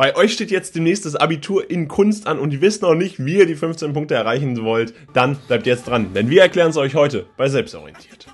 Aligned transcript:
Bei 0.00 0.16
euch 0.16 0.32
steht 0.32 0.50
jetzt 0.50 0.76
demnächst 0.76 1.04
das 1.04 1.14
Abitur 1.14 1.70
in 1.70 1.86
Kunst 1.86 2.26
an 2.26 2.38
und 2.38 2.54
ihr 2.54 2.62
wisst 2.62 2.80
noch 2.80 2.94
nicht, 2.94 3.22
wie 3.22 3.36
ihr 3.36 3.44
die 3.44 3.54
15 3.54 3.92
Punkte 3.92 4.14
erreichen 4.14 4.64
wollt, 4.64 4.94
dann 5.12 5.36
bleibt 5.46 5.66
jetzt 5.66 5.86
dran, 5.86 6.14
denn 6.14 6.30
wir 6.30 6.40
erklären 6.40 6.70
es 6.70 6.78
euch 6.78 6.94
heute 6.94 7.26
bei 7.36 7.50
Selbstorientiert. 7.50 8.26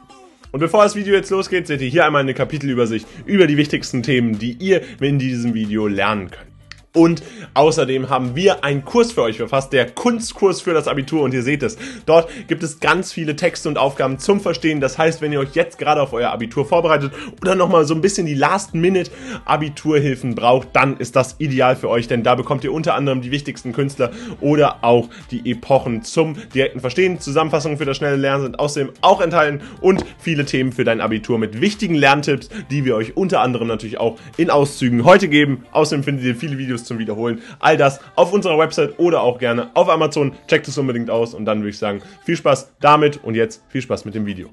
Und 0.52 0.60
bevor 0.60 0.84
das 0.84 0.94
Video 0.94 1.12
jetzt 1.12 1.30
losgeht, 1.30 1.66
seht 1.66 1.80
ihr 1.80 1.88
hier 1.88 2.06
einmal 2.06 2.22
eine 2.22 2.34
Kapitelübersicht 2.34 3.08
über 3.24 3.48
die 3.48 3.56
wichtigsten 3.56 4.04
Themen, 4.04 4.38
die 4.38 4.52
ihr 4.52 4.80
in 5.00 5.18
diesem 5.18 5.54
Video 5.54 5.88
lernen 5.88 6.30
könnt. 6.30 6.55
Und 6.96 7.22
außerdem 7.52 8.08
haben 8.08 8.34
wir 8.34 8.64
einen 8.64 8.82
Kurs 8.84 9.12
für 9.12 9.20
euch 9.20 9.36
verfasst, 9.36 9.74
der 9.74 9.90
Kunstkurs 9.90 10.62
für 10.62 10.72
das 10.72 10.88
Abitur. 10.88 11.20
Und 11.22 11.34
ihr 11.34 11.42
seht 11.42 11.62
es, 11.62 11.76
dort 12.06 12.30
gibt 12.48 12.62
es 12.62 12.80
ganz 12.80 13.12
viele 13.12 13.36
Texte 13.36 13.68
und 13.68 13.76
Aufgaben 13.76 14.18
zum 14.18 14.40
Verstehen. 14.40 14.80
Das 14.80 14.96
heißt, 14.96 15.20
wenn 15.20 15.30
ihr 15.30 15.40
euch 15.40 15.54
jetzt 15.54 15.76
gerade 15.76 16.00
auf 16.00 16.14
euer 16.14 16.30
Abitur 16.30 16.64
vorbereitet 16.64 17.12
oder 17.42 17.54
nochmal 17.54 17.84
so 17.84 17.94
ein 17.94 18.00
bisschen 18.00 18.26
die 18.26 18.32
Last-Minute-Abiturhilfen 18.32 20.34
braucht, 20.34 20.68
dann 20.72 20.96
ist 20.96 21.16
das 21.16 21.34
ideal 21.36 21.76
für 21.76 21.90
euch, 21.90 22.08
denn 22.08 22.22
da 22.22 22.34
bekommt 22.34 22.64
ihr 22.64 22.72
unter 22.72 22.94
anderem 22.94 23.20
die 23.20 23.30
wichtigsten 23.30 23.74
Künstler 23.74 24.10
oder 24.40 24.82
auch 24.82 25.10
die 25.30 25.50
Epochen 25.50 26.02
zum 26.02 26.36
direkten 26.54 26.80
Verstehen. 26.80 27.20
Zusammenfassungen 27.20 27.76
für 27.76 27.84
das 27.84 27.98
schnelle 27.98 28.16
Lernen 28.16 28.44
sind 28.44 28.58
außerdem 28.58 28.92
auch 29.02 29.20
enthalten 29.20 29.60
und 29.82 30.02
viele 30.18 30.46
Themen 30.46 30.72
für 30.72 30.84
dein 30.84 31.02
Abitur 31.02 31.38
mit 31.38 31.60
wichtigen 31.60 31.94
Lerntipps, 31.94 32.48
die 32.70 32.86
wir 32.86 32.96
euch 32.96 33.18
unter 33.18 33.42
anderem 33.42 33.68
natürlich 33.68 34.00
auch 34.00 34.16
in 34.38 34.48
Auszügen 34.48 35.04
heute 35.04 35.28
geben. 35.28 35.66
Außerdem 35.72 36.02
findet 36.02 36.24
ihr 36.24 36.34
viele 36.34 36.56
Videos 36.56 36.85
zum 36.86 36.98
Wiederholen. 36.98 37.42
All 37.58 37.76
das 37.76 38.00
auf 38.14 38.32
unserer 38.32 38.58
Website 38.58 38.98
oder 38.98 39.20
auch 39.22 39.38
gerne 39.38 39.70
auf 39.74 39.88
Amazon. 39.88 40.32
Checkt 40.46 40.68
es 40.68 40.78
unbedingt 40.78 41.10
aus 41.10 41.34
und 41.34 41.44
dann 41.44 41.58
würde 41.58 41.70
ich 41.70 41.78
sagen, 41.78 42.02
viel 42.24 42.36
Spaß 42.36 42.72
damit 42.80 43.22
und 43.22 43.34
jetzt 43.34 43.62
viel 43.68 43.82
Spaß 43.82 44.04
mit 44.04 44.14
dem 44.14 44.26
Video. 44.26 44.50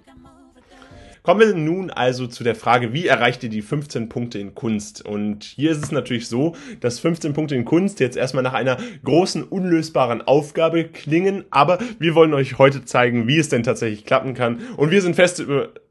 Kommen 1.23 1.39
wir 1.39 1.55
nun 1.55 1.89
also 1.89 2.27
zu 2.27 2.43
der 2.43 2.53
Frage, 2.53 2.91
wie 2.91 3.07
erreicht 3.07 3.43
ihr 3.43 3.49
die 3.49 3.61
15 3.61 4.09
Punkte 4.09 4.39
in 4.39 4.55
Kunst? 4.55 5.05
Und 5.05 5.45
hier 5.45 5.71
ist 5.71 5.81
es 5.81 5.93
natürlich 5.93 6.27
so, 6.27 6.53
dass 6.81 6.99
15 6.99 7.31
Punkte 7.31 7.55
in 7.55 7.63
Kunst 7.63 8.01
jetzt 8.01 8.17
erstmal 8.17 8.43
nach 8.43 8.53
einer 8.53 8.75
großen, 9.05 9.41
unlösbaren 9.41 10.21
Aufgabe 10.21 10.83
klingen, 10.83 11.45
aber 11.49 11.79
wir 11.97 12.13
wollen 12.13 12.33
euch 12.33 12.57
heute 12.57 12.83
zeigen, 12.83 13.25
wie 13.25 13.37
es 13.37 13.47
denn 13.47 13.63
tatsächlich 13.63 14.03
klappen 14.03 14.33
kann. 14.33 14.59
Und 14.75 14.91
wir 14.91 15.01
sind 15.01 15.15
fest 15.15 15.41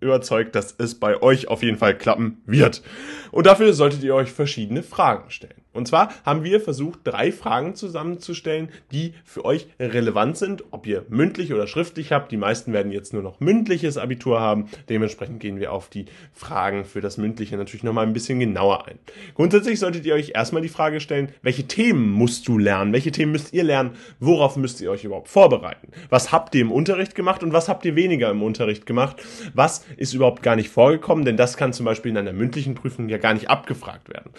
überzeugt, 0.01 0.55
dass 0.55 0.75
es 0.77 1.01
bei 1.01 1.23
euch 1.23 1.49
auf 1.49 1.63
jeden 1.63 1.79
Fall 1.79 1.97
klappen 1.97 2.43
wird. 2.45 2.83
Und 3.31 3.47
dafür 3.47 3.73
solltet 3.73 4.03
ihr 4.03 4.15
euch 4.15 4.31
verschiedene 4.31 4.83
Fragen 4.83 5.31
stellen. 5.31 5.62
Und 5.73 5.89
zwar 5.89 6.13
haben 6.25 6.45
wir 6.45 6.61
versucht, 6.61 7.01
drei 7.05 7.33
Fragen 7.33 7.75
zusammenzustellen, 7.75 8.69
die 8.93 9.15
für 9.25 9.45
euch 9.45 9.67
relevant 9.81 10.37
sind, 10.37 10.65
ob 10.71 10.87
ihr 10.87 11.05
mündlich 11.09 11.53
oder 11.53 11.67
schriftlich 11.67 12.13
habt. 12.13 12.31
Die 12.33 12.37
meisten 12.37 12.73
werden 12.73 12.93
jetzt 12.93 13.13
nur 13.13 13.23
noch 13.23 13.41
mündliches 13.41 13.97
Abitur 13.97 14.41
haben. 14.41 14.69
Dementsprechend 14.89 15.41
gehen 15.41 15.61
wir 15.61 15.73
auf 15.73 15.89
die 15.89 16.07
Fragen 16.33 16.85
für 16.85 17.01
das 17.01 17.17
mündliche 17.17 17.57
natürlich 17.57 17.83
nochmal 17.83 18.07
ein 18.07 18.13
bisschen 18.13 18.41
genauer 18.41 18.87
ein. 18.87 18.99
Grundsätzlich 19.35 19.79
solltet 19.79 20.05
ihr 20.05 20.15
euch 20.15 20.33
erstmal 20.35 20.63
die 20.63 20.69
Frage 20.69 21.01
stellen, 21.01 21.31
welche 21.43 21.67
Themen 21.67 22.11
musst 22.11 22.47
du 22.49 22.59
lernen? 22.59 22.93
Welche 22.93 23.13
Themen 23.13 23.33
müsst 23.33 23.53
ihr 23.53 23.65
lernen? 23.65 23.93
Worauf 24.21 24.57
müsst 24.57 24.81
ihr 24.81 24.91
euch 24.91 25.05
überhaupt 25.05 25.29
vorbereiten? 25.29 25.89
Was 26.11 26.33
habt 26.33 26.55
ihr 26.55 26.61
im 26.63 26.73
Unterricht 26.73 27.15
gemacht 27.15 27.43
und 27.43 27.53
was 27.53 27.69
habt 27.69 27.85
ihr 27.85 27.97
weniger 27.97 28.31
im 28.31 28.43
Unterricht 28.43 28.87
gemacht? 28.87 29.17
Was 29.55 29.85
ist 29.97 30.15
überhaupt 30.15 30.43
gar 30.43 30.57
nicht 30.57 30.69
vorgekommen? 30.69 31.25
Denn 31.25 31.37
das 31.37 31.57
kann 31.57 31.73
zum 31.73 31.87
Beispiel 31.87 32.11
in 32.11 32.19
einer 32.19 32.33
mündlichen 32.33 32.75
Prüfung 32.75 33.09
ja 33.09 33.19
gar 33.19 33.35
nicht 33.35 33.49
abgefragt 33.49 34.09
werden. 34.09 34.31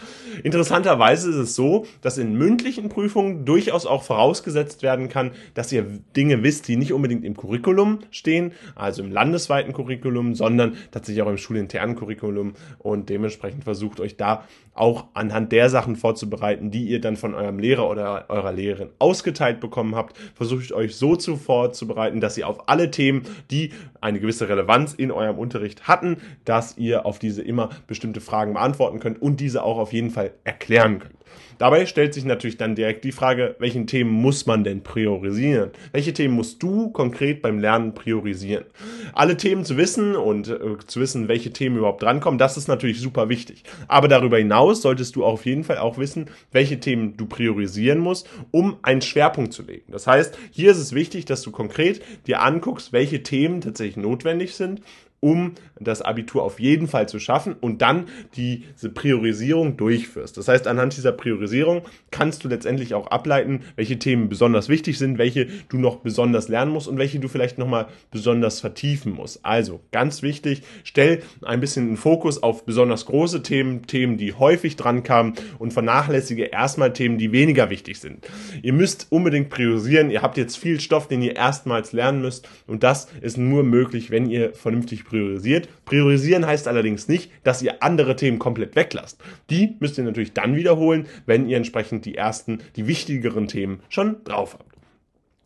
Interessanterweise 0.43 1.22
Weise 1.23 1.29
ist 1.29 1.49
es 1.49 1.55
so, 1.55 1.85
dass 2.01 2.17
in 2.17 2.37
mündlichen 2.37 2.89
Prüfungen 2.89 3.45
durchaus 3.45 3.85
auch 3.85 4.03
vorausgesetzt 4.03 4.83
werden 4.83 5.09
kann, 5.09 5.31
dass 5.53 5.71
ihr 5.71 5.83
Dinge 6.15 6.43
wisst, 6.43 6.67
die 6.67 6.75
nicht 6.75 6.93
unbedingt 6.93 7.23
im 7.23 7.35
Curriculum 7.35 7.99
stehen, 8.11 8.51
also 8.75 9.03
im 9.03 9.11
landesweiten 9.11 9.73
Curriculum, 9.73 10.35
sondern 10.35 10.75
tatsächlich 10.91 11.23
auch 11.23 11.29
im 11.29 11.37
schulinternen 11.37 11.95
Curriculum 11.95 12.53
und 12.79 13.09
dementsprechend 13.09 13.63
versucht 13.63 13.99
euch 13.99 14.17
da 14.17 14.43
auch 14.73 15.05
anhand 15.13 15.51
der 15.51 15.69
Sachen 15.69 15.95
vorzubereiten, 15.95 16.71
die 16.71 16.85
ihr 16.85 16.99
dann 16.99 17.15
von 17.15 17.35
eurem 17.35 17.59
Lehrer 17.59 17.89
oder 17.89 18.25
eurer 18.29 18.51
Lehrerin 18.51 18.89
ausgeteilt 18.99 19.59
bekommen 19.59 19.95
habt. 19.95 20.17
Versucht 20.35 20.71
euch 20.71 20.95
so 20.95 21.15
zu 21.15 21.35
vorzubereiten, 21.37 22.21
dass 22.21 22.37
ihr 22.37 22.47
auf 22.47 22.67
alle 22.67 22.89
Themen, 22.89 23.23
die 23.51 23.71
eine 24.01 24.19
gewisse 24.19 24.49
Relevanz 24.49 24.93
in 24.93 25.11
eurem 25.11 25.37
Unterricht 25.37 25.87
hatten, 25.87 26.17
dass 26.43 26.77
ihr 26.77 27.05
auf 27.05 27.19
diese 27.19 27.41
immer 27.41 27.69
bestimmte 27.87 28.19
Fragen 28.19 28.53
beantworten 28.53 28.99
könnt 28.99 29.21
und 29.21 29.39
diese 29.39 29.63
auch 29.63 29.77
auf 29.77 29.93
jeden 29.93 30.09
Fall 30.09 30.31
erklären 30.43 30.99
könnt. 30.99 31.12
Dabei 31.57 31.85
stellt 31.85 32.13
sich 32.13 32.25
natürlich 32.25 32.57
dann 32.57 32.75
direkt 32.75 33.03
die 33.03 33.11
Frage, 33.11 33.55
welchen 33.59 33.87
Themen 33.87 34.11
muss 34.11 34.45
man 34.45 34.63
denn 34.63 34.81
priorisieren? 34.81 35.71
Welche 35.91 36.13
Themen 36.13 36.33
musst 36.33 36.61
du 36.61 36.89
konkret 36.91 37.41
beim 37.41 37.59
Lernen 37.59 37.93
priorisieren? 37.93 38.65
Alle 39.13 39.37
Themen 39.37 39.63
zu 39.63 39.77
wissen 39.77 40.15
und 40.15 40.49
äh, 40.49 40.59
zu 40.85 40.99
wissen, 40.99 41.27
welche 41.27 41.53
Themen 41.53 41.77
überhaupt 41.77 42.03
drankommen, 42.03 42.37
das 42.37 42.57
ist 42.57 42.67
natürlich 42.67 42.99
super 42.99 43.29
wichtig. 43.29 43.63
Aber 43.87 44.07
darüber 44.07 44.37
hinaus 44.37 44.81
solltest 44.81 45.15
du 45.15 45.23
auf 45.23 45.45
jeden 45.45 45.63
Fall 45.63 45.77
auch 45.77 45.97
wissen, 45.97 46.25
welche 46.51 46.79
Themen 46.79 47.17
du 47.17 47.25
priorisieren 47.27 47.99
musst, 47.99 48.29
um 48.51 48.77
einen 48.81 49.01
Schwerpunkt 49.01 49.53
zu 49.53 49.63
legen. 49.63 49.91
Das 49.91 50.07
heißt, 50.07 50.37
hier 50.51 50.71
ist 50.71 50.77
es 50.77 50.93
wichtig, 50.93 51.25
dass 51.25 51.43
du 51.43 51.51
konkret 51.51 52.01
dir 52.27 52.41
anguckst, 52.41 52.93
welche 52.93 53.23
Themen 53.23 53.61
tatsächlich 53.61 53.97
notwendig 53.97 54.55
sind 54.55 54.81
um 55.23 55.53
das 55.79 56.01
Abitur 56.01 56.43
auf 56.43 56.59
jeden 56.59 56.87
Fall 56.87 57.07
zu 57.07 57.17
schaffen 57.17 57.55
und 57.59 57.81
dann 57.81 58.07
diese 58.35 58.89
Priorisierung 58.89 59.77
durchführst. 59.77 60.35
Das 60.37 60.49
heißt, 60.49 60.67
anhand 60.67 60.95
dieser 60.97 61.13
Priorisierung 61.13 61.83
kannst 62.11 62.43
du 62.43 62.49
letztendlich 62.49 62.93
auch 62.93 63.07
ableiten, 63.07 63.61
welche 63.75 63.97
Themen 63.97 64.27
besonders 64.27 64.67
wichtig 64.67 64.97
sind, 64.97 65.17
welche 65.17 65.47
du 65.69 65.77
noch 65.77 65.97
besonders 65.97 66.49
lernen 66.49 66.71
musst 66.71 66.89
und 66.89 66.97
welche 66.97 67.19
du 67.19 67.29
vielleicht 67.29 67.57
nochmal 67.57 67.87
besonders 68.11 68.59
vertiefen 68.59 69.13
musst. 69.13 69.45
Also 69.45 69.79
ganz 69.91 70.23
wichtig, 70.23 70.63
stell 70.83 71.21
ein 71.41 71.61
bisschen 71.61 71.87
den 71.87 71.97
Fokus 71.97 72.43
auf 72.43 72.65
besonders 72.65 73.05
große 73.05 73.43
Themen, 73.43 73.87
Themen, 73.87 74.17
die 74.17 74.33
häufig 74.33 74.75
dran 74.75 75.03
kamen 75.03 75.33
und 75.57 75.71
vernachlässige 75.71 76.43
erstmal 76.45 76.91
Themen, 76.91 77.17
die 77.17 77.31
weniger 77.31 77.69
wichtig 77.69 77.99
sind. 77.99 78.27
Ihr 78.61 78.73
müsst 78.73 79.07
unbedingt 79.09 79.49
priorisieren. 79.49 80.11
Ihr 80.11 80.21
habt 80.21 80.35
jetzt 80.37 80.57
viel 80.57 80.81
Stoff, 80.81 81.07
den 81.07 81.21
ihr 81.21 81.37
erstmals 81.37 81.93
lernen 81.93 82.21
müsst 82.21 82.49
und 82.67 82.83
das 82.83 83.07
ist 83.21 83.37
nur 83.37 83.63
möglich, 83.63 84.11
wenn 84.11 84.29
ihr 84.29 84.53
vernünftig 84.53 85.05
priorisiert. 85.13 85.69
Priorisieren 85.85 86.47
heißt 86.47 86.67
allerdings 86.67 87.07
nicht, 87.07 87.31
dass 87.43 87.61
ihr 87.61 87.83
andere 87.83 88.15
Themen 88.15 88.39
komplett 88.39 88.75
weglasst. 88.75 89.21
Die 89.51 89.75
müsst 89.79 89.97
ihr 89.99 90.03
natürlich 90.03 90.33
dann 90.33 90.55
wiederholen, 90.55 91.05
wenn 91.27 91.47
ihr 91.47 91.57
entsprechend 91.57 92.05
die 92.05 92.15
ersten, 92.15 92.59
die 92.75 92.87
wichtigeren 92.87 93.47
Themen 93.47 93.79
schon 93.89 94.23
drauf 94.23 94.57
habt. 94.57 94.72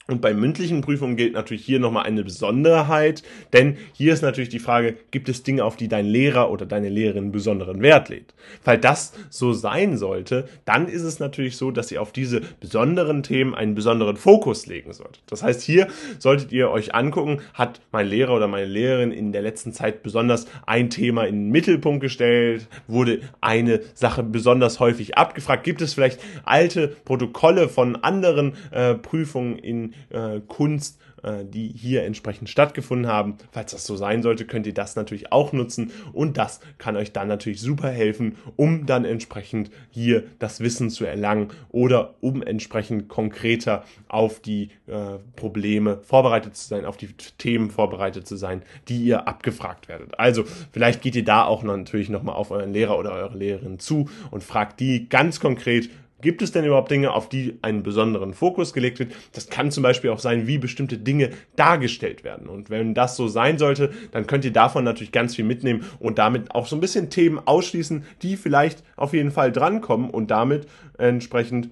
Und 0.09 0.21
bei 0.21 0.33
mündlichen 0.33 0.79
Prüfungen 0.79 1.17
gilt 1.17 1.33
natürlich 1.33 1.65
hier 1.65 1.79
nochmal 1.79 2.05
eine 2.05 2.23
Besonderheit, 2.23 3.23
denn 3.51 3.75
hier 3.91 4.13
ist 4.13 4.21
natürlich 4.21 4.47
die 4.47 4.59
Frage, 4.59 4.95
gibt 5.11 5.27
es 5.27 5.43
Dinge, 5.43 5.65
auf 5.65 5.75
die 5.75 5.89
dein 5.89 6.05
Lehrer 6.05 6.49
oder 6.49 6.65
deine 6.65 6.87
Lehrerin 6.87 7.33
besonderen 7.33 7.81
Wert 7.81 8.07
legt? 8.07 8.33
Weil 8.63 8.77
das 8.77 9.11
so 9.29 9.51
sein 9.51 9.97
sollte, 9.97 10.47
dann 10.63 10.87
ist 10.87 11.01
es 11.01 11.19
natürlich 11.19 11.57
so, 11.57 11.71
dass 11.71 11.91
ihr 11.91 12.01
auf 12.01 12.13
diese 12.13 12.39
besonderen 12.61 13.21
Themen 13.21 13.53
einen 13.53 13.75
besonderen 13.75 14.15
Fokus 14.15 14.65
legen 14.65 14.93
solltet. 14.93 15.21
Das 15.27 15.43
heißt, 15.43 15.61
hier 15.61 15.87
solltet 16.19 16.53
ihr 16.53 16.69
euch 16.69 16.95
angucken, 16.95 17.41
hat 17.53 17.81
mein 17.91 18.07
Lehrer 18.07 18.33
oder 18.33 18.47
meine 18.47 18.65
Lehrerin 18.65 19.11
in 19.11 19.33
der 19.33 19.41
letzten 19.41 19.73
Zeit 19.73 20.03
besonders 20.03 20.47
ein 20.65 20.89
Thema 20.89 21.25
in 21.25 21.35
den 21.35 21.49
Mittelpunkt 21.49 21.99
gestellt, 21.99 22.69
wurde 22.87 23.19
eine 23.41 23.81
Sache 23.93 24.23
besonders 24.23 24.79
häufig 24.79 25.17
abgefragt, 25.17 25.65
gibt 25.65 25.81
es 25.81 25.93
vielleicht 25.93 26.21
alte 26.45 26.87
Protokolle 26.87 27.67
von 27.67 27.97
anderen 27.97 28.53
äh, 28.71 28.95
Prüfungen 28.95 29.59
in 29.59 29.93
äh, 30.09 30.39
Kunst, 30.47 30.99
äh, 31.23 31.45
die 31.45 31.67
hier 31.67 32.03
entsprechend 32.03 32.49
stattgefunden 32.49 33.07
haben. 33.07 33.37
Falls 33.51 33.71
das 33.71 33.85
so 33.85 33.95
sein 33.95 34.21
sollte, 34.21 34.45
könnt 34.45 34.67
ihr 34.67 34.73
das 34.73 34.95
natürlich 34.95 35.31
auch 35.31 35.51
nutzen 35.53 35.91
und 36.13 36.37
das 36.37 36.59
kann 36.77 36.95
euch 36.95 37.11
dann 37.11 37.27
natürlich 37.27 37.59
super 37.61 37.89
helfen, 37.89 38.35
um 38.55 38.85
dann 38.85 39.05
entsprechend 39.05 39.71
hier 39.89 40.23
das 40.39 40.59
Wissen 40.59 40.89
zu 40.89 41.05
erlangen 41.05 41.49
oder 41.69 42.15
um 42.21 42.43
entsprechend 42.43 43.07
konkreter 43.07 43.83
auf 44.07 44.39
die 44.39 44.69
äh, 44.87 45.17
Probleme 45.35 45.99
vorbereitet 46.03 46.55
zu 46.55 46.67
sein, 46.67 46.85
auf 46.85 46.97
die 46.97 47.13
Themen 47.37 47.71
vorbereitet 47.71 48.27
zu 48.27 48.35
sein, 48.35 48.61
die 48.87 49.03
ihr 49.03 49.27
abgefragt 49.27 49.87
werdet. 49.87 50.19
Also 50.19 50.43
vielleicht 50.71 51.01
geht 51.01 51.15
ihr 51.15 51.25
da 51.25 51.45
auch 51.45 51.63
natürlich 51.63 52.09
nochmal 52.09 52.35
auf 52.35 52.51
euren 52.51 52.73
Lehrer 52.73 52.97
oder 52.97 53.13
eure 53.13 53.37
Lehrerin 53.37 53.79
zu 53.79 54.09
und 54.31 54.43
fragt 54.43 54.79
die 54.79 55.09
ganz 55.09 55.39
konkret, 55.39 55.89
Gibt 56.21 56.41
es 56.41 56.51
denn 56.51 56.65
überhaupt 56.65 56.89
Dinge, 56.89 57.11
auf 57.11 57.29
die 57.29 57.59
einen 57.61 57.83
besonderen 57.83 58.33
Fokus 58.33 58.73
gelegt 58.73 58.97
wird? 58.97 59.13
Das 59.33 59.49
kann 59.49 59.69
zum 59.69 59.83
Beispiel 59.83 60.09
auch 60.09 60.19
sein, 60.19 60.47
wie 60.47 60.57
bestimmte 60.57 60.97
Dinge 60.97 61.29
dargestellt 61.55 62.23
werden. 62.23 62.47
Und 62.47 62.71
wenn 62.71 62.95
das 62.95 63.15
so 63.15 63.27
sein 63.27 63.59
sollte, 63.59 63.91
dann 64.11 64.25
könnt 64.25 64.43
ihr 64.43 64.53
davon 64.53 64.83
natürlich 64.83 65.11
ganz 65.11 65.35
viel 65.35 65.45
mitnehmen 65.45 65.85
und 65.99 66.17
damit 66.17 66.55
auch 66.55 66.65
so 66.65 66.75
ein 66.75 66.79
bisschen 66.81 67.11
Themen 67.11 67.39
ausschließen, 67.45 68.03
die 68.23 68.35
vielleicht 68.35 68.83
auf 68.95 69.13
jeden 69.13 69.31
Fall 69.31 69.51
drankommen 69.51 70.09
und 70.09 70.31
damit 70.31 70.67
entsprechend 70.97 71.69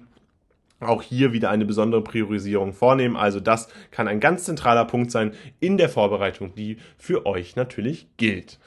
auch 0.80 1.02
hier 1.02 1.32
wieder 1.32 1.50
eine 1.50 1.64
besondere 1.64 2.02
Priorisierung 2.02 2.72
vornehmen. 2.72 3.16
Also 3.16 3.40
das 3.40 3.68
kann 3.90 4.08
ein 4.08 4.20
ganz 4.20 4.44
zentraler 4.44 4.84
Punkt 4.84 5.10
sein 5.10 5.32
in 5.58 5.78
der 5.78 5.88
Vorbereitung, 5.88 6.54
die 6.54 6.78
für 6.98 7.24
euch 7.24 7.56
natürlich 7.56 8.08
gilt. 8.18 8.58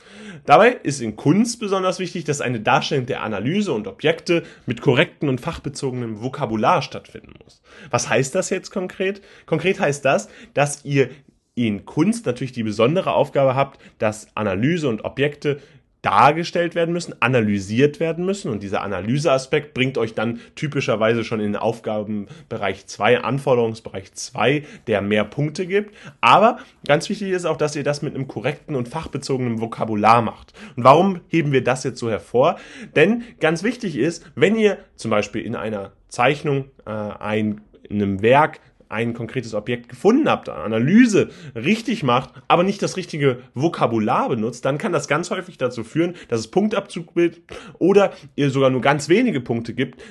Dabei 0.46 0.72
ist 0.72 1.02
in 1.02 1.16
Kunst 1.16 1.60
besonders 1.60 2.00
wichtig, 2.00 2.24
dass 2.24 2.42
eine 2.42 2.60
Darstellung 2.60 3.06
der 3.06 3.22
Analyse 3.22 3.74
und 3.74 3.88
Objekte 3.88 4.44
mit 4.66 4.82
korrekten 4.82 5.30
und 5.30 5.40
fachbezogenem 5.40 6.22
Vokabular 6.22 6.82
stattfinden 6.82 7.34
muss. 7.44 7.62
Was 7.92 8.10
heißt 8.10 8.34
das 8.34 8.50
jetzt 8.50 8.72
konkret? 8.72 9.22
Konkret 9.46 9.80
heißt 9.80 10.04
das, 10.04 10.30
dass 10.54 10.84
ihr 10.86 11.10
in 11.54 11.86
Kunst 11.86 12.26
natürlich 12.26 12.54
die 12.54 12.64
besondere 12.64 13.14
Aufgabe 13.14 13.54
habt, 13.54 13.82
dass 13.98 14.28
Analyse 14.36 14.88
und 14.88 15.04
Objekte 15.04 15.60
dargestellt 16.02 16.76
werden 16.76 16.94
müssen, 16.94 17.14
analysiert 17.22 18.00
werden 18.00 18.26
müssen 18.26 18.52
und 18.52 18.64
dieser 18.64 18.82
Analyseaspekt 18.82 19.74
bringt 19.74 19.98
euch 19.98 20.14
dann 20.16 20.40
typischerweise 20.56 21.24
schon 21.24 21.40
in 21.40 21.54
den 21.54 21.56
Aufgabenbereich 21.62 22.88
2, 22.88 23.22
Anforderungsbereich 23.22 24.14
2, 24.14 24.64
der 24.88 25.02
mehr 25.02 25.26
Punkte 25.26 25.66
gibt. 25.66 25.94
Aber 26.22 26.60
ganz 26.88 27.10
wichtig 27.10 27.32
ist 27.32 27.46
auch, 27.46 27.58
dass 27.58 27.76
ihr 27.76 27.84
das 27.84 28.02
mit 28.02 28.16
einem 28.16 28.28
korrekten 28.28 28.76
und 28.76 28.88
fachbezogenen 28.88 29.60
Vokabular 29.60 30.22
macht. 30.22 30.54
Und 30.76 30.84
warum 30.84 31.22
heben 31.28 31.52
wir 31.52 31.64
das 31.64 31.84
jetzt 31.84 32.00
so 32.00 32.10
hervor? 32.10 32.58
Denn 32.96 33.24
ganz 33.40 33.64
wichtig 33.64 33.98
ist, 33.98 34.26
wenn 34.36 34.56
ihr 34.56 34.78
zum 34.96 35.12
Beispiel 35.12 35.42
in 35.42 35.56
einer 35.56 35.92
Zeichnung 36.08 36.66
äh, 36.86 36.92
ein 36.92 37.62
in 37.90 38.02
einem 38.02 38.22
Werk 38.22 38.60
ein 38.90 39.14
konkretes 39.14 39.54
Objekt 39.54 39.88
gefunden 39.88 40.28
habt, 40.28 40.50
Analyse 40.50 41.30
richtig 41.56 42.04
macht, 42.04 42.32
aber 42.48 42.64
nicht 42.64 42.82
das 42.82 42.98
richtige 42.98 43.40
Vokabular 43.54 44.30
benutzt, 44.30 44.66
dann 44.66 44.78
kann 44.78 44.92
das 44.92 45.08
ganz 45.08 45.30
häufig 45.30 45.58
dazu 45.58 45.84
führen, 45.84 46.16
dass 46.28 46.40
es 46.40 46.48
Punktabzug 46.50 47.14
bildet 47.14 47.42
oder 47.78 48.12
ihr 48.36 48.50
sogar 48.50 48.70
nur 48.70 48.82
ganz 48.82 49.08
wenige 49.08 49.42
Punkte 49.42 49.74
gibt, 49.74 50.02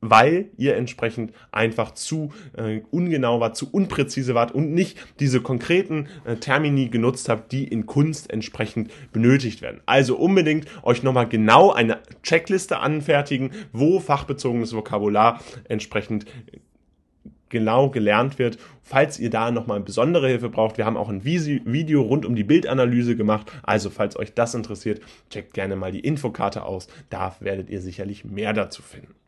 weil 0.00 0.50
ihr 0.56 0.76
entsprechend 0.76 1.32
einfach 1.52 1.92
zu 1.92 2.32
äh, 2.56 2.80
ungenau 2.90 3.40
wart, 3.40 3.56
zu 3.56 3.70
unpräzise 3.70 4.34
wart 4.34 4.52
und 4.52 4.72
nicht 4.72 4.98
diese 5.20 5.40
konkreten 5.40 6.08
äh, 6.24 6.36
Termini 6.36 6.88
genutzt 6.88 7.28
habt, 7.28 7.52
die 7.52 7.64
in 7.64 7.86
Kunst 7.86 8.30
entsprechend 8.30 8.90
benötigt 9.12 9.62
werden. 9.62 9.80
Also 9.86 10.16
unbedingt 10.16 10.66
euch 10.82 11.02
nochmal 11.02 11.28
genau 11.28 11.72
eine 11.72 11.98
Checkliste 12.22 12.78
anfertigen, 12.78 13.50
wo 13.72 14.00
fachbezogenes 14.00 14.74
Vokabular 14.74 15.40
entsprechend 15.68 16.24
genau 17.50 17.90
gelernt 17.90 18.38
wird. 18.38 18.58
Falls 18.82 19.20
ihr 19.20 19.30
da 19.30 19.50
nochmal 19.50 19.80
besondere 19.80 20.28
Hilfe 20.28 20.48
braucht, 20.48 20.78
wir 20.78 20.86
haben 20.86 20.96
auch 20.96 21.10
ein 21.10 21.24
Video 21.24 22.00
rund 22.02 22.24
um 22.24 22.34
die 22.34 22.44
Bildanalyse 22.44 23.16
gemacht. 23.16 23.52
Also 23.62 23.90
falls 23.90 24.16
euch 24.18 24.32
das 24.32 24.54
interessiert, 24.54 25.02
checkt 25.28 25.52
gerne 25.52 25.76
mal 25.76 25.92
die 25.92 26.00
Infokarte 26.00 26.64
aus. 26.64 26.88
Da 27.10 27.36
werdet 27.40 27.68
ihr 27.68 27.80
sicherlich 27.80 28.24
mehr 28.24 28.52
dazu 28.52 28.82
finden. 28.82 29.19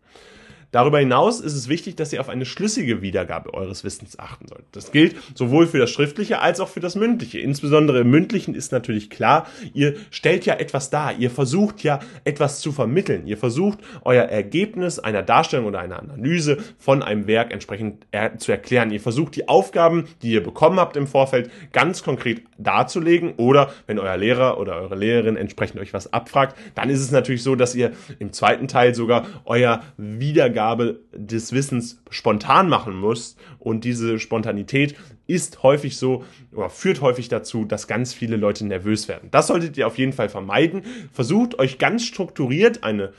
Darüber 0.72 0.98
hinaus 0.98 1.40
ist 1.40 1.54
es 1.54 1.68
wichtig, 1.68 1.96
dass 1.96 2.14
ihr 2.14 2.20
auf 2.20 2.30
eine 2.30 2.46
schlüssige 2.46 3.02
Wiedergabe 3.02 3.52
eures 3.52 3.84
Wissens 3.84 4.18
achten 4.18 4.48
sollt. 4.48 4.64
Das 4.72 4.90
gilt 4.90 5.16
sowohl 5.34 5.66
für 5.66 5.76
das 5.76 5.90
Schriftliche 5.90 6.40
als 6.40 6.60
auch 6.60 6.68
für 6.68 6.80
das 6.80 6.94
Mündliche. 6.94 7.40
Insbesondere 7.40 8.00
im 8.00 8.10
Mündlichen 8.10 8.54
ist 8.54 8.72
natürlich 8.72 9.10
klar, 9.10 9.46
ihr 9.74 9.96
stellt 10.10 10.46
ja 10.46 10.54
etwas 10.54 10.88
dar, 10.88 11.12
ihr 11.18 11.30
versucht 11.30 11.82
ja 11.82 12.00
etwas 12.24 12.60
zu 12.60 12.72
vermitteln, 12.72 13.26
ihr 13.26 13.36
versucht 13.36 13.80
euer 14.02 14.24
Ergebnis 14.24 14.98
einer 14.98 15.22
Darstellung 15.22 15.66
oder 15.66 15.80
einer 15.80 15.98
Analyse 15.98 16.56
von 16.78 17.02
einem 17.02 17.26
Werk 17.26 17.52
entsprechend 17.52 18.06
zu 18.38 18.50
erklären. 18.50 18.90
Ihr 18.92 19.00
versucht 19.00 19.36
die 19.36 19.48
Aufgaben, 19.48 20.08
die 20.22 20.32
ihr 20.32 20.42
bekommen 20.42 20.80
habt 20.80 20.96
im 20.96 21.06
Vorfeld, 21.06 21.50
ganz 21.72 22.02
konkret 22.02 22.44
darzulegen 22.56 23.34
oder 23.36 23.74
wenn 23.86 23.98
euer 23.98 24.16
Lehrer 24.16 24.58
oder 24.58 24.76
eure 24.76 24.96
Lehrerin 24.96 25.36
entsprechend 25.36 25.80
euch 25.80 25.92
was 25.92 26.14
abfragt, 26.14 26.56
dann 26.74 26.88
ist 26.88 27.00
es 27.00 27.10
natürlich 27.10 27.42
so, 27.42 27.56
dass 27.56 27.74
ihr 27.74 27.92
im 28.18 28.32
zweiten 28.32 28.68
Teil 28.68 28.94
sogar 28.94 29.26
euer 29.44 29.82
Wiedergabe 29.98 30.61
Weitergabe 30.62 31.00
des 31.12 31.52
Wissens 31.52 32.00
spontan 32.10 32.68
machen 32.68 32.94
muss. 32.94 33.36
Und 33.58 33.84
diese 33.84 34.18
Spontanität 34.18 34.94
ist 35.26 35.62
häufig 35.62 35.96
so 35.96 36.24
oder 36.54 36.70
führt 36.70 37.00
häufig 37.00 37.28
dazu, 37.28 37.64
dass 37.64 37.88
ganz 37.88 38.14
viele 38.14 38.36
Leute 38.36 38.64
nervös 38.66 39.08
werden. 39.08 39.28
Das 39.30 39.48
solltet 39.48 39.76
ihr 39.76 39.86
auf 39.86 39.98
jeden 39.98 40.12
Fall 40.12 40.28
vermeiden. 40.28 40.82
Versucht 41.12 41.58
euch 41.58 41.78
ganz 41.78 42.04
strukturiert 42.04 42.84
eine 42.84 43.12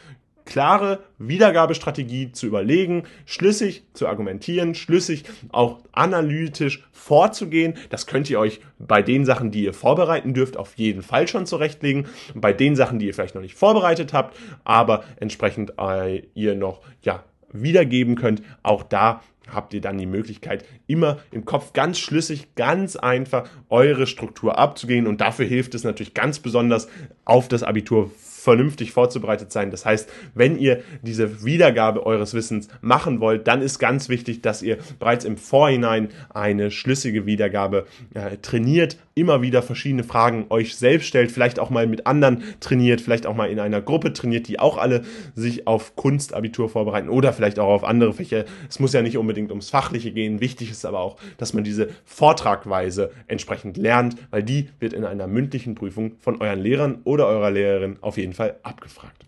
klare 0.45 0.99
Wiedergabestrategie 1.19 2.31
zu 2.31 2.47
überlegen, 2.47 3.03
schlüssig 3.25 3.83
zu 3.93 4.07
argumentieren, 4.07 4.75
schlüssig 4.75 5.23
auch 5.51 5.79
analytisch 5.91 6.83
vorzugehen. 6.91 7.75
Das 7.89 8.07
könnt 8.07 8.29
ihr 8.29 8.39
euch 8.39 8.59
bei 8.79 9.01
den 9.01 9.25
Sachen, 9.25 9.51
die 9.51 9.63
ihr 9.63 9.73
vorbereiten 9.73 10.33
dürft, 10.33 10.57
auf 10.57 10.75
jeden 10.75 11.01
Fall 11.01 11.27
schon 11.27 11.45
zurechtlegen. 11.45 12.07
bei 12.35 12.53
den 12.53 12.75
Sachen, 12.75 12.99
die 12.99 13.07
ihr 13.07 13.13
vielleicht 13.13 13.35
noch 13.35 13.41
nicht 13.41 13.55
vorbereitet 13.55 14.13
habt, 14.13 14.37
aber 14.63 15.03
entsprechend 15.19 15.73
äh, 15.79 16.23
ihr 16.33 16.55
noch 16.55 16.81
ja 17.01 17.23
wiedergeben 17.53 18.15
könnt. 18.15 18.41
Auch 18.61 18.83
da 18.83 19.21
habt 19.51 19.73
ihr 19.73 19.81
dann 19.81 19.97
die 19.97 20.05
Möglichkeit, 20.05 20.65
immer 20.87 21.19
im 21.31 21.45
Kopf 21.45 21.73
ganz 21.73 21.99
schlüssig, 21.99 22.55
ganz 22.55 22.95
einfach 22.95 23.49
eure 23.69 24.07
Struktur 24.07 24.57
abzugehen. 24.57 25.07
Und 25.07 25.21
dafür 25.21 25.45
hilft 25.45 25.75
es 25.75 25.83
natürlich 25.83 26.13
ganz 26.13 26.39
besonders 26.39 26.87
auf 27.25 27.47
das 27.47 27.63
Abitur 27.63 28.11
vernünftig 28.43 28.91
vorzubereitet 28.91 29.53
sein. 29.53 29.71
Das 29.71 29.85
heißt, 29.85 30.09
wenn 30.35 30.57
ihr 30.57 30.83
diese 31.01 31.45
Wiedergabe 31.45 32.05
eures 32.05 32.33
Wissens 32.33 32.67
machen 32.81 33.21
wollt, 33.21 33.47
dann 33.47 33.61
ist 33.61 33.79
ganz 33.79 34.09
wichtig, 34.09 34.41
dass 34.41 34.61
ihr 34.61 34.77
bereits 34.99 35.23
im 35.23 35.37
Vorhinein 35.37 36.09
eine 36.33 36.69
schlüssige 36.69 37.25
Wiedergabe 37.25 37.85
äh, 38.13 38.37
trainiert, 38.37 38.97
immer 39.15 39.41
wieder 39.41 39.61
verschiedene 39.61 40.03
Fragen 40.03 40.47
euch 40.49 40.75
selbst 40.75 41.07
stellt, 41.07 41.31
vielleicht 41.31 41.59
auch 41.59 41.69
mal 41.69 41.87
mit 41.87 42.05
anderen 42.05 42.43
trainiert, 42.59 42.99
vielleicht 42.99 43.25
auch 43.27 43.35
mal 43.35 43.49
in 43.49 43.59
einer 43.59 43.81
Gruppe 43.81 44.11
trainiert, 44.11 44.47
die 44.47 44.59
auch 44.59 44.77
alle 44.77 45.03
sich 45.35 45.67
auf 45.67 45.95
Kunstabitur 45.95 46.67
vorbereiten 46.67 47.09
oder 47.09 47.31
vielleicht 47.31 47.59
auch 47.59 47.69
auf 47.69 47.83
andere 47.83 48.13
Fächer. 48.13 48.43
Es 48.69 48.79
muss 48.79 48.91
ja 48.91 49.01
nicht 49.01 49.17
unbedingt 49.17 49.51
ums 49.51 49.69
Fachliche 49.69 50.11
gehen. 50.11 50.41
Wichtig 50.41 50.71
ist 50.71 50.85
aber 50.85 50.99
auch, 50.99 51.17
dass 51.37 51.53
man 51.53 51.63
diese 51.63 51.89
Vortragweise 52.03 53.11
entsprechend 53.27 53.77
lernt, 53.77 54.17
weil 54.31 54.43
die 54.43 54.69
wird 54.79 54.93
in 54.93 55.05
einer 55.05 55.27
mündlichen 55.27 55.75
Prüfung 55.75 56.13
von 56.19 56.41
euren 56.41 56.59
Lehrern 56.59 56.99
oder 57.03 57.27
eurer 57.27 57.51
Lehrerin 57.51 57.97
auf 58.01 58.17
jeden 58.17 58.32
Fall 58.33 58.59
abgefragt. 58.63 59.25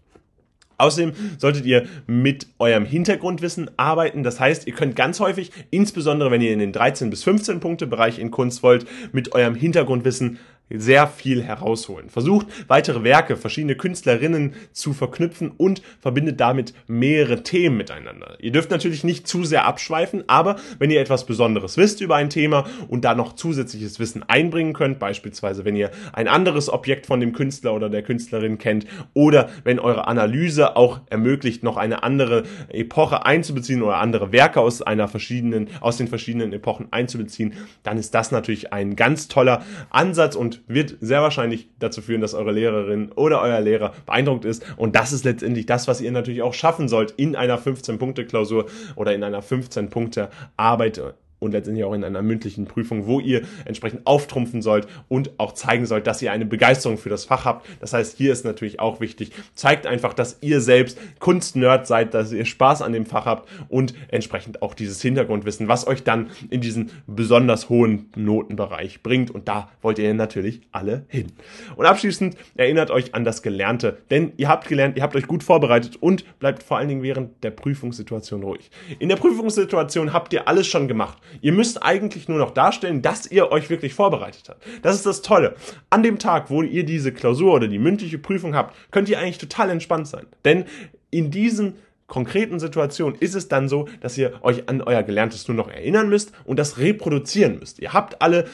Außerdem 0.78 1.14
solltet 1.38 1.66
ihr 1.66 1.86
mit 2.06 2.48
eurem 2.60 2.86
Hintergrundwissen 2.86 3.72
arbeiten. 3.78 4.24
Das 4.24 4.40
heißt, 4.40 4.68
ihr 4.68 4.74
könnt 4.74 4.96
ganz 4.96 5.20
häufig, 5.20 5.52
insbesondere 5.72 6.32
wenn 6.32 6.42
ihr 6.42 6.52
in 6.52 6.60
den 6.60 6.74
13 6.74 7.10
bis 7.10 7.24
15 7.24 7.60
Punkte 7.60 7.88
Bereich 7.88 8.20
in 8.20 8.32
Kunst 8.32 8.62
wollt, 8.62 8.86
mit 9.14 9.34
eurem 9.34 9.56
Hintergrundwissen 9.56 10.40
sehr 10.70 11.08
viel 11.08 11.44
herausholen. 11.44 12.10
Versucht 12.10 12.48
weitere 12.68 13.04
Werke, 13.04 13.38
verschiedene 13.38 13.76
Künstlerinnen 13.76 14.54
zu 14.72 14.94
verknüpfen 14.94 15.52
und 15.56 15.82
verbindet 16.00 16.40
damit 16.40 16.74
mehrere 16.88 17.44
Themen 17.44 17.78
miteinander. 17.78 18.38
Ihr 18.40 18.52
dürft 18.52 18.72
natürlich 18.72 19.04
nicht 19.04 19.28
zu 19.28 19.44
sehr 19.44 19.66
abschweifen, 19.66 20.24
aber 20.28 20.56
wenn 20.80 20.90
ihr 20.90 21.00
etwas 21.00 21.26
Besonderes 21.26 21.78
wisst 21.78 22.02
über 22.02 22.16
ein 22.16 22.30
Thema 22.30 22.66
und 22.88 23.06
da 23.06 23.14
noch 23.14 23.34
zusätzliches 23.34 24.00
Wissen 24.00 24.24
einbringen 24.24 24.74
könnt, 24.74 24.98
beispielsweise 24.98 25.66
wenn 25.66 25.76
ihr 25.76 25.92
ein 26.14 26.28
anderes 26.28 26.70
Objekt 26.70 27.06
von 27.06 27.20
dem 27.20 27.34
Künstler 27.34 27.74
oder 27.74 27.90
der 27.90 28.02
Künstlerin 28.02 28.58
kennt 28.58 28.88
oder 29.14 29.50
wenn 29.64 29.80
eure 29.80 30.08
Analyse 30.08 30.76
auch 30.76 31.02
ermöglicht, 31.10 31.64
noch 31.64 31.78
eine 31.78 32.04
andere 32.04 32.44
Epoche 32.70 33.26
einzubeziehen 33.26 33.84
oder 33.84 33.98
andere 33.98 34.32
Werke 34.32 34.62
aus 34.62 34.82
einer 34.82 35.08
verschiedenen, 35.08 35.70
aus 35.82 35.98
den 35.98 36.08
verschiedenen 36.08 36.54
Epochen 36.54 36.88
einzubeziehen, 36.92 37.54
dann 37.84 37.98
ist 37.98 38.16
das 38.16 38.32
natürlich 38.32 38.74
ein 38.74 38.96
ganz 38.96 39.28
toller 39.28 39.64
Ansatz 39.90 40.36
und 40.36 40.55
wird 40.68 40.98
sehr 41.02 41.22
wahrscheinlich 41.22 41.70
dazu 41.80 42.02
führen, 42.02 42.22
dass 42.22 42.34
eure 42.34 42.52
Lehrerin 42.52 43.12
oder 43.12 43.42
euer 43.42 43.62
Lehrer 43.62 43.94
beeindruckt 44.06 44.46
ist. 44.46 44.66
Und 44.78 44.96
das 44.96 45.14
ist 45.14 45.26
letztendlich 45.26 45.66
das, 45.66 45.88
was 45.88 46.02
ihr 46.02 46.12
natürlich 46.12 46.42
auch 46.42 46.54
schaffen 46.54 46.88
sollt 46.88 47.12
in 47.12 47.36
einer 47.36 47.60
15-Punkte-Klausur 47.60 48.66
oder 48.96 49.14
in 49.14 49.24
einer 49.24 49.42
15-Punkte-Arbeit 49.42 51.16
und 51.46 51.52
letztendlich 51.52 51.86
auch 51.86 51.94
in 51.94 52.04
einer 52.04 52.22
mündlichen 52.22 52.66
Prüfung, 52.66 53.08
wo 53.08 53.20
ihr 53.20 53.42
entsprechend 53.66 54.06
auftrumpfen 54.06 54.62
sollt 54.62 54.88
und 55.08 55.32
auch 55.40 55.54
zeigen 55.54 55.86
sollt, 55.86 56.08
dass 56.08 56.22
ihr 56.22 56.32
eine 56.32 56.46
Begeisterung 56.46 56.98
für 56.98 57.10
das 57.10 57.26
Fach 57.26 57.46
habt. 57.46 57.68
Das 57.80 57.94
heißt, 57.94 58.18
hier 58.18 58.32
ist 58.32 58.46
natürlich 58.46 58.80
auch 58.80 59.00
wichtig, 59.00 59.32
zeigt 59.54 59.88
einfach, 59.88 60.14
dass 60.14 60.38
ihr 60.42 60.62
selbst 60.62 61.00
Kunstnerd 61.20 61.88
seid, 61.88 62.14
dass 62.14 62.32
ihr 62.32 62.46
Spaß 62.46 62.82
an 62.82 62.94
dem 62.94 63.06
Fach 63.06 63.26
habt 63.26 63.50
und 63.70 63.94
entsprechend 64.10 64.62
auch 64.62 64.74
dieses 64.74 65.02
Hintergrundwissen, 65.02 65.68
was 65.68 65.88
euch 65.88 66.04
dann 66.04 66.32
in 66.50 66.62
diesen 66.62 66.92
besonders 67.08 67.70
hohen 67.70 68.10
Notenbereich 68.16 69.04
bringt. 69.04 69.32
Und 69.32 69.48
da 69.48 69.70
wollt 69.82 70.00
ihr 70.00 70.14
natürlich 70.14 70.62
alle 70.72 71.06
hin. 71.08 71.28
Und 71.76 71.86
abschließend 71.86 72.36
erinnert 72.56 72.92
euch 72.92 73.14
an 73.14 73.24
das 73.24 73.42
Gelernte, 73.42 73.98
denn 74.10 74.34
ihr 74.38 74.48
habt 74.48 74.68
gelernt, 74.68 74.98
ihr 74.98 75.04
habt 75.04 75.16
euch 75.16 75.28
gut 75.28 75.44
vorbereitet 75.44 75.98
und 76.00 76.26
bleibt 76.40 76.64
vor 76.64 76.78
allen 76.78 76.90
Dingen 76.90 77.04
während 77.04 77.44
der 77.44 77.52
Prüfungssituation 77.52 78.44
ruhig. 78.44 78.70
In 79.00 79.10
der 79.10 79.16
Prüfungssituation 79.16 80.14
habt 80.14 80.34
ihr 80.34 80.48
alles 80.48 80.68
schon 80.68 80.88
gemacht. 80.88 81.18
Ihr 81.42 81.52
müsst 81.52 81.84
eigentlich 81.84 82.28
nur 82.28 82.38
noch 82.38 82.52
darstellen, 82.52 83.02
dass 83.02 83.30
ihr 83.30 83.52
euch 83.52 83.70
wirklich 83.70 83.94
vorbereitet 83.94 84.50
habt. 84.50 84.64
Das 84.82 84.96
ist 84.96 85.06
das 85.06 85.22
Tolle. 85.22 85.56
An 85.90 86.04
dem 86.04 86.20
Tag, 86.20 86.50
wo 86.50 86.62
ihr 86.62 86.86
diese 86.86 87.12
Klausur 87.12 87.54
oder 87.54 87.68
die 87.68 87.80
mündliche 87.80 88.18
Prüfung 88.18 88.56
habt, 88.56 88.76
könnt 88.92 89.10
ihr 89.10 89.20
eigentlich 89.20 89.38
total 89.38 89.70
entspannt 89.70 90.08
sein. 90.08 90.26
Denn 90.44 90.66
in 91.12 91.32
diesen 91.32 91.76
konkreten 92.08 92.60
Situation 92.60 93.16
ist 93.20 93.34
es 93.34 93.48
dann 93.48 93.68
so, 93.68 93.88
dass 94.02 94.18
ihr 94.18 94.34
euch 94.42 94.70
an 94.70 94.82
euer 94.82 95.02
Gelerntes 95.04 95.48
nur 95.48 95.58
noch 95.58 95.70
erinnern 95.70 96.08
müsst 96.08 96.32
und 96.46 96.60
das 96.60 96.78
reproduzieren 96.78 97.60
müsst. 97.60 97.80
Ihr 97.80 97.94
habt 97.94 98.22
alle 98.22 98.46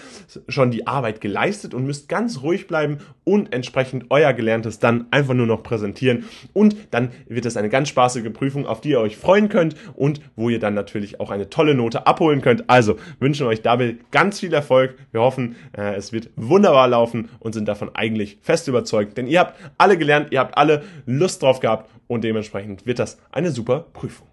schon 0.48 0.72
die 0.72 0.88
Arbeit 0.88 1.20
geleistet 1.20 1.74
und 1.74 1.86
müsst 1.86 2.08
ganz 2.08 2.42
ruhig 2.44 2.68
bleiben 2.68 3.00
und 3.26 3.54
entsprechend 3.54 4.06
euer 4.10 4.32
Gelerntes 4.34 4.80
dann 4.80 5.08
einfach 5.12 5.34
nur 5.34 5.48
noch 5.48 5.64
präsentieren. 5.64 6.26
Und 6.54 6.76
dann 6.92 7.12
wird 7.28 7.46
es 7.46 7.58
eine 7.58 7.70
ganz 7.70 7.90
spaßige 7.90 8.32
Prüfung, 8.32 8.66
auf 8.66 8.80
die 8.80 8.92
ihr 8.92 9.02
euch 9.02 9.18
freuen 9.18 9.50
könnt 9.50 9.76
und 9.96 10.22
wo 10.36 10.50
ihr 10.50 10.60
dann 10.60 10.74
natürlich 10.74 11.20
auch 11.20 11.30
eine 11.30 11.50
tolle 11.50 11.76
Note 11.76 12.08
abholen 12.08 12.42
könnt. 12.42 12.70
Also 12.70 12.96
wünschen 13.20 13.48
euch 13.48 13.62
dabei 13.62 13.98
ganz 14.12 14.40
viel 14.40 14.54
Erfolg. 14.54 14.96
Wir 15.12 15.22
hoffen, 15.22 15.58
äh, 15.78 15.96
es 15.96 16.14
wird 16.14 16.30
wunderbar 16.38 16.88
laufen 16.88 17.30
und 17.40 17.54
sind 17.54 17.68
davon 17.68 17.92
eigentlich 17.94 18.38
fest 18.42 18.70
überzeugt, 18.70 19.18
denn 19.18 19.28
ihr 19.28 19.42
habt 19.42 19.60
alle 19.78 19.98
gelernt, 19.98 20.30
ihr 20.32 20.40
habt 20.40 20.58
alle 20.58 20.84
Lust 21.06 21.42
drauf 21.42 21.60
gehabt 21.60 21.90
und 22.08 22.26
dementsprechend 22.26 22.86
wird 22.86 23.00
das 23.00 23.20
eine 23.42 23.52
super 23.52 23.88
Prüfung. 23.94 24.28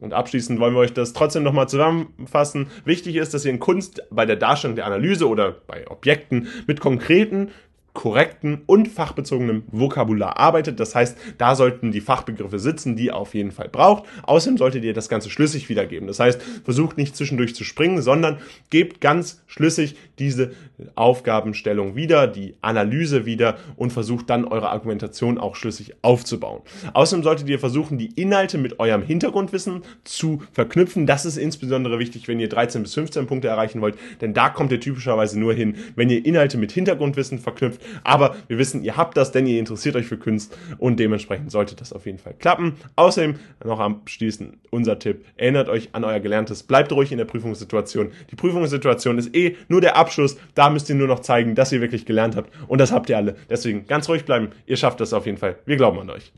Und 0.00 0.14
abschließend 0.14 0.58
wollen 0.58 0.74
wir 0.74 0.80
euch 0.80 0.92
das 0.92 1.12
trotzdem 1.12 1.44
nochmal 1.44 1.68
zusammenfassen. 1.68 2.66
Wichtig 2.84 3.14
ist, 3.14 3.34
dass 3.34 3.44
ihr 3.44 3.52
in 3.52 3.60
Kunst 3.60 4.02
bei 4.10 4.26
der 4.26 4.34
Darstellung 4.34 4.74
der 4.74 4.86
Analyse 4.86 5.28
oder 5.28 5.52
bei 5.52 5.88
Objekten 5.88 6.48
mit 6.66 6.80
konkreten 6.80 7.50
korrekten 7.92 8.62
und 8.66 8.88
fachbezogenen 8.88 9.64
Vokabular 9.70 10.38
arbeitet. 10.38 10.80
Das 10.80 10.94
heißt, 10.94 11.16
da 11.36 11.54
sollten 11.54 11.92
die 11.92 12.00
Fachbegriffe 12.00 12.58
sitzen, 12.58 12.96
die 12.96 13.06
ihr 13.06 13.16
auf 13.16 13.34
jeden 13.34 13.52
Fall 13.52 13.68
braucht. 13.68 14.04
Außerdem 14.22 14.56
solltet 14.56 14.84
ihr 14.84 14.94
das 14.94 15.10
Ganze 15.10 15.28
schlüssig 15.28 15.68
wiedergeben. 15.68 16.06
Das 16.06 16.18
heißt, 16.18 16.40
versucht 16.64 16.96
nicht 16.96 17.16
zwischendurch 17.16 17.54
zu 17.54 17.64
springen, 17.64 18.00
sondern 18.00 18.38
gebt 18.70 19.00
ganz 19.00 19.42
schlüssig 19.46 19.96
diese 20.18 20.52
Aufgabenstellung 20.94 21.94
wieder, 21.94 22.26
die 22.26 22.54
Analyse 22.62 23.26
wieder 23.26 23.58
und 23.76 23.92
versucht 23.92 24.30
dann 24.30 24.46
eure 24.46 24.70
Argumentation 24.70 25.36
auch 25.38 25.54
schlüssig 25.54 25.94
aufzubauen. 26.00 26.62
Außerdem 26.94 27.22
solltet 27.22 27.48
ihr 27.48 27.58
versuchen, 27.58 27.98
die 27.98 28.12
Inhalte 28.20 28.56
mit 28.56 28.80
eurem 28.80 29.02
Hintergrundwissen 29.02 29.82
zu 30.04 30.42
verknüpfen. 30.52 31.06
Das 31.06 31.26
ist 31.26 31.36
insbesondere 31.36 31.98
wichtig, 31.98 32.26
wenn 32.26 32.40
ihr 32.40 32.48
13 32.48 32.82
bis 32.82 32.94
15 32.94 33.26
Punkte 33.26 33.48
erreichen 33.48 33.82
wollt, 33.82 33.98
denn 34.22 34.32
da 34.32 34.48
kommt 34.48 34.72
ihr 34.72 34.80
typischerweise 34.80 35.38
nur 35.38 35.52
hin, 35.52 35.76
wenn 35.94 36.08
ihr 36.08 36.24
Inhalte 36.24 36.56
mit 36.56 36.72
Hintergrundwissen 36.72 37.38
verknüpft 37.38 37.81
aber 38.04 38.36
wir 38.48 38.58
wissen, 38.58 38.82
ihr 38.82 38.96
habt 38.96 39.16
das, 39.16 39.32
denn 39.32 39.46
ihr 39.46 39.58
interessiert 39.58 39.96
euch 39.96 40.06
für 40.06 40.16
Kunst 40.16 40.56
und 40.78 40.98
dementsprechend 40.98 41.50
sollte 41.50 41.74
das 41.74 41.92
auf 41.92 42.06
jeden 42.06 42.18
Fall 42.18 42.34
klappen. 42.34 42.74
Außerdem 42.96 43.36
noch 43.64 43.80
abschließend 43.80 44.58
unser 44.70 44.98
Tipp. 44.98 45.24
Erinnert 45.36 45.68
euch 45.68 45.90
an 45.92 46.04
euer 46.04 46.20
Gelerntes. 46.20 46.62
Bleibt 46.62 46.92
ruhig 46.92 47.12
in 47.12 47.18
der 47.18 47.24
Prüfungssituation. 47.24 48.10
Die 48.30 48.36
Prüfungssituation 48.36 49.18
ist 49.18 49.34
eh 49.34 49.56
nur 49.68 49.80
der 49.80 49.96
Abschluss. 49.96 50.36
Da 50.54 50.70
müsst 50.70 50.88
ihr 50.88 50.94
nur 50.94 51.08
noch 51.08 51.20
zeigen, 51.20 51.54
dass 51.54 51.72
ihr 51.72 51.80
wirklich 51.80 52.06
gelernt 52.06 52.36
habt. 52.36 52.52
Und 52.68 52.80
das 52.80 52.92
habt 52.92 53.08
ihr 53.08 53.16
alle. 53.16 53.36
Deswegen 53.50 53.86
ganz 53.86 54.08
ruhig 54.08 54.24
bleiben. 54.24 54.48
Ihr 54.66 54.76
schafft 54.76 55.00
das 55.00 55.12
auf 55.12 55.26
jeden 55.26 55.38
Fall. 55.38 55.56
Wir 55.66 55.76
glauben 55.76 55.98
an 55.98 56.10
euch. 56.10 56.32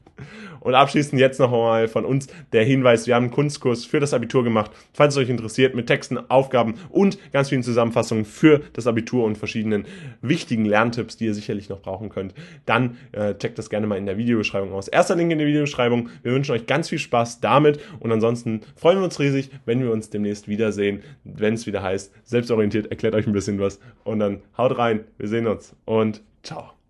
Und 0.64 0.74
abschließend 0.74 1.20
jetzt 1.20 1.40
noch 1.40 1.52
einmal 1.52 1.88
von 1.88 2.06
uns 2.06 2.28
der 2.52 2.64
Hinweis, 2.64 3.06
wir 3.06 3.14
haben 3.14 3.24
einen 3.24 3.32
Kunstkurs 3.32 3.84
für 3.84 4.00
das 4.00 4.14
Abitur 4.14 4.44
gemacht. 4.44 4.70
Falls 4.94 5.14
es 5.14 5.18
euch 5.20 5.28
interessiert, 5.28 5.74
mit 5.74 5.88
Texten, 5.88 6.18
Aufgaben 6.30 6.76
und 6.88 7.18
ganz 7.32 7.50
vielen 7.50 7.62
Zusammenfassungen 7.62 8.24
für 8.24 8.62
das 8.72 8.86
Abitur 8.86 9.24
und 9.24 9.36
verschiedenen 9.36 9.84
wichtigen 10.22 10.64
Lerntipps, 10.64 11.18
die 11.18 11.26
ihr 11.34 11.40
sicherlich 11.40 11.68
noch 11.68 11.80
brauchen 11.80 12.08
könnt, 12.08 12.34
dann 12.66 12.96
äh, 13.12 13.34
checkt 13.34 13.58
das 13.58 13.70
gerne 13.70 13.86
mal 13.86 13.98
in 13.98 14.06
der 14.06 14.16
Videobeschreibung 14.16 14.72
aus. 14.72 14.88
Erster 14.88 15.16
Link 15.16 15.32
in 15.32 15.38
der 15.38 15.46
Videobeschreibung. 15.46 16.08
Wir 16.22 16.32
wünschen 16.32 16.52
euch 16.52 16.66
ganz 16.66 16.88
viel 16.88 16.98
Spaß 16.98 17.40
damit 17.40 17.80
und 18.00 18.12
ansonsten 18.12 18.60
freuen 18.76 18.98
wir 18.98 19.04
uns 19.04 19.18
riesig, 19.18 19.50
wenn 19.66 19.82
wir 19.82 19.92
uns 19.92 20.10
demnächst 20.10 20.48
wiedersehen, 20.48 21.02
wenn 21.24 21.54
es 21.54 21.66
wieder 21.66 21.82
heißt, 21.82 22.12
selbstorientiert, 22.24 22.86
erklärt 22.86 23.14
euch 23.14 23.26
ein 23.26 23.32
bisschen 23.32 23.58
was 23.58 23.80
und 24.04 24.18
dann 24.20 24.42
haut 24.56 24.78
rein, 24.78 25.04
wir 25.18 25.28
sehen 25.28 25.46
uns 25.46 25.74
und 25.84 26.22
ciao. 26.42 26.83